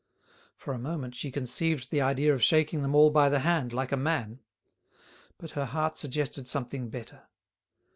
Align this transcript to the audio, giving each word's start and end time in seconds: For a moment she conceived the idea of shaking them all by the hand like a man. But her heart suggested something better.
For 0.55 0.73
a 0.73 0.79
moment 0.79 1.13
she 1.13 1.29
conceived 1.29 1.91
the 1.91 2.01
idea 2.01 2.33
of 2.33 2.41
shaking 2.43 2.81
them 2.81 2.95
all 2.95 3.11
by 3.11 3.29
the 3.29 3.41
hand 3.41 3.71
like 3.71 3.91
a 3.91 3.95
man. 3.97 4.39
But 5.37 5.51
her 5.51 5.65
heart 5.65 5.99
suggested 5.99 6.47
something 6.47 6.89
better. 6.89 7.27